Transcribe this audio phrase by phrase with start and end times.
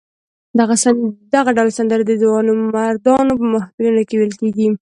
[1.33, 4.67] دغه ډول سندرې د ځوانمردانو په محفلونو کې ویل کېدې.